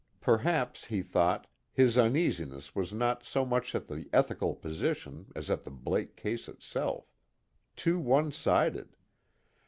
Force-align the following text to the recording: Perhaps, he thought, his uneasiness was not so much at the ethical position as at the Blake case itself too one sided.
Perhaps, 0.19 0.85
he 0.85 1.03
thought, 1.03 1.45
his 1.71 1.95
uneasiness 1.95 2.73
was 2.73 2.91
not 2.91 3.23
so 3.23 3.45
much 3.45 3.75
at 3.75 3.85
the 3.85 4.09
ethical 4.11 4.55
position 4.55 5.31
as 5.35 5.47
at 5.51 5.63
the 5.63 5.69
Blake 5.69 6.15
case 6.15 6.49
itself 6.49 7.13
too 7.75 7.99
one 7.99 8.31
sided. 8.31 8.95